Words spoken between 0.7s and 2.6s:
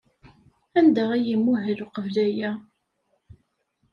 Anda ay imuhel uqbel aya?